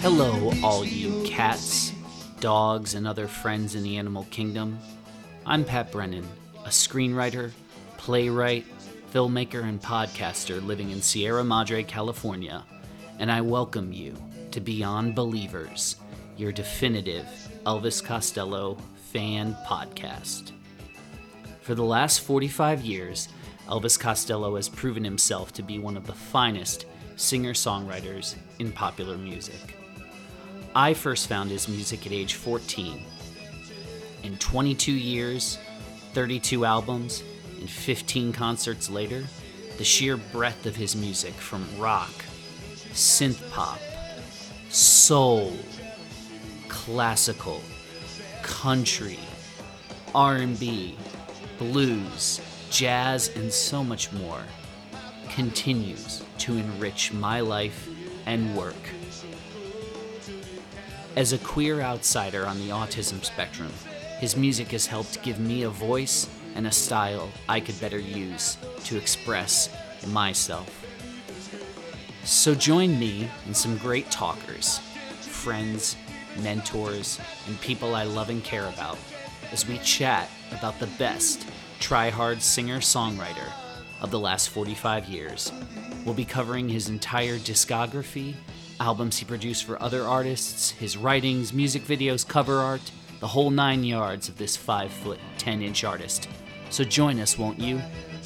Hello, 0.00 0.52
all 0.62 0.84
you 0.84 1.22
cats, 1.24 1.92
dogs, 2.40 2.94
and 2.94 3.06
other 3.06 3.28
friends 3.28 3.76
in 3.76 3.84
the 3.84 3.96
animal 3.96 4.26
kingdom. 4.30 4.78
I'm 5.46 5.64
Pat 5.64 5.92
Brennan, 5.92 6.26
a 6.64 6.70
screenwriter, 6.70 7.52
playwright, 7.98 8.66
filmmaker, 9.14 9.62
and 9.62 9.80
podcaster 9.80 10.60
living 10.66 10.90
in 10.90 11.00
Sierra 11.00 11.44
Madre, 11.44 11.84
California, 11.84 12.64
and 13.20 13.30
I 13.30 13.40
welcome 13.42 13.92
you 13.92 14.12
to 14.50 14.60
Beyond 14.60 15.14
Believers, 15.14 15.94
your 16.36 16.50
definitive 16.50 17.24
Elvis 17.64 18.02
Costello 18.02 18.76
fan 19.12 19.56
podcast. 19.68 20.50
For 21.60 21.76
the 21.76 21.84
last 21.84 22.22
45 22.22 22.80
years, 22.80 23.28
Elvis 23.68 23.96
Costello 23.96 24.56
has 24.56 24.68
proven 24.68 25.04
himself 25.04 25.52
to 25.52 25.62
be 25.62 25.78
one 25.78 25.96
of 25.96 26.08
the 26.08 26.12
finest 26.12 26.86
singer 27.14 27.52
songwriters 27.52 28.34
in 28.58 28.72
popular 28.72 29.16
music. 29.16 29.76
I 30.74 30.92
first 30.92 31.28
found 31.28 31.52
his 31.52 31.68
music 31.68 32.04
at 32.04 32.10
age 32.10 32.34
14. 32.34 33.00
In 34.24 34.36
22 34.38 34.90
years, 34.90 35.58
32 36.14 36.64
albums, 36.64 37.22
and 37.64 37.70
15 37.70 38.30
concerts 38.34 38.90
later, 38.90 39.24
the 39.78 39.84
sheer 39.84 40.18
breadth 40.18 40.66
of 40.66 40.76
his 40.76 40.94
music 40.94 41.32
from 41.32 41.66
rock, 41.78 42.12
synth 42.92 43.50
pop, 43.52 43.80
soul, 44.68 45.56
classical, 46.68 47.62
country, 48.42 49.18
R&B, 50.14 50.94
blues, 51.56 52.38
jazz, 52.68 53.34
and 53.34 53.50
so 53.50 53.82
much 53.82 54.12
more 54.12 54.42
continues 55.30 56.22
to 56.36 56.58
enrich 56.58 57.14
my 57.14 57.40
life 57.40 57.88
and 58.26 58.54
work. 58.54 58.90
As 61.16 61.32
a 61.32 61.38
queer 61.38 61.80
outsider 61.80 62.46
on 62.46 62.58
the 62.58 62.68
autism 62.68 63.24
spectrum, 63.24 63.72
his 64.18 64.36
music 64.36 64.72
has 64.72 64.84
helped 64.86 65.22
give 65.22 65.40
me 65.40 65.62
a 65.62 65.70
voice 65.70 66.28
and 66.54 66.66
a 66.66 66.72
style 66.72 67.30
I 67.48 67.60
could 67.60 67.80
better 67.80 67.98
use 67.98 68.56
to 68.84 68.96
express 68.96 69.74
myself. 70.08 70.80
So 72.24 72.54
join 72.54 72.98
me 72.98 73.28
and 73.46 73.56
some 73.56 73.76
great 73.78 74.10
talkers, 74.10 74.78
friends, 75.20 75.96
mentors, 76.42 77.20
and 77.46 77.60
people 77.60 77.94
I 77.94 78.04
love 78.04 78.30
and 78.30 78.42
care 78.42 78.68
about 78.68 78.98
as 79.52 79.68
we 79.68 79.78
chat 79.78 80.30
about 80.52 80.78
the 80.78 80.86
best 80.98 81.46
try 81.80 82.08
hard 82.08 82.40
singer 82.40 82.78
songwriter 82.78 83.50
of 84.00 84.10
the 84.10 84.18
last 84.18 84.48
45 84.48 85.06
years. 85.06 85.52
We'll 86.04 86.14
be 86.14 86.24
covering 86.24 86.68
his 86.68 86.88
entire 86.88 87.36
discography, 87.36 88.34
albums 88.80 89.18
he 89.18 89.24
produced 89.24 89.64
for 89.64 89.80
other 89.82 90.04
artists, 90.04 90.70
his 90.70 90.96
writings, 90.96 91.52
music 91.52 91.82
videos, 91.84 92.26
cover 92.26 92.56
art, 92.56 92.90
the 93.20 93.28
whole 93.28 93.50
nine 93.50 93.84
yards 93.84 94.28
of 94.28 94.36
this 94.36 94.56
5 94.56 94.90
foot 94.90 95.20
10 95.38 95.62
inch 95.62 95.84
artist. 95.84 96.28
So 96.74 96.82
join 96.82 97.20
us, 97.20 97.38
won't 97.38 97.60
you? 97.60 97.80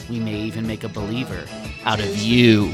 We 0.08 0.18
may 0.20 0.40
even 0.40 0.66
make 0.66 0.82
a 0.82 0.88
believer 0.88 1.44
out 1.84 2.00
of 2.00 2.16
you. 2.16 2.72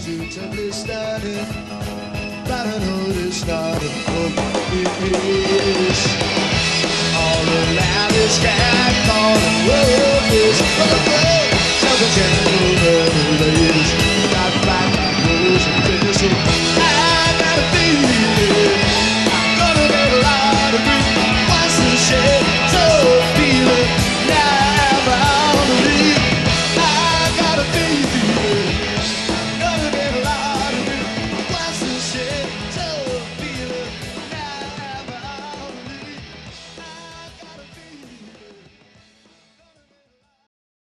Thank 16.17 16.49
you. 16.49 16.54